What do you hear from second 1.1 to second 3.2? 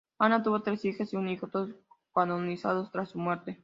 y un hijo, todos canonizados tras su